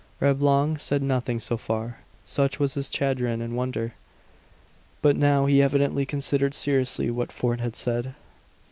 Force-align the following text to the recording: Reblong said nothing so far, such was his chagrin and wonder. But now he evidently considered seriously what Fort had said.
Reblong 0.19 0.77
said 0.79 1.03
nothing 1.03 1.39
so 1.39 1.57
far, 1.57 1.99
such 2.25 2.57
was 2.59 2.73
his 2.73 2.89
chagrin 2.91 3.39
and 3.39 3.55
wonder. 3.55 3.93
But 5.03 5.15
now 5.15 5.45
he 5.45 5.61
evidently 5.61 6.07
considered 6.07 6.55
seriously 6.55 7.11
what 7.11 7.31
Fort 7.31 7.59
had 7.59 7.75
said. 7.75 8.15